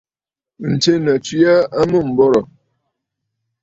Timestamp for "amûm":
1.79-2.07